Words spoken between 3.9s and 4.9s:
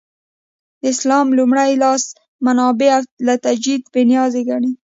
بې نیازه ګڼي.